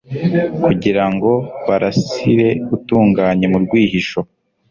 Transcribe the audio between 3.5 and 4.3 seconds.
mu rwihisho